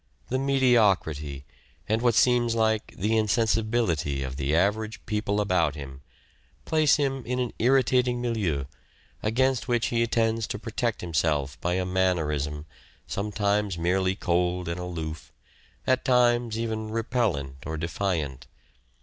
[0.29, 1.45] The mediocrity,
[1.87, 6.01] and what seems like the insensibility of the average people about him,
[6.65, 8.63] place him in an irritating milieu,
[9.21, 12.65] against which he tends to protect himself by a mannerism,
[13.05, 15.31] sometimes merely cold and aloof,
[15.85, 18.47] at times even repellent or defiant.